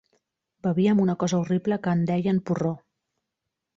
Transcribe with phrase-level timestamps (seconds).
[0.67, 2.73] Bevíem amb una cosa horrible que en deien «porró».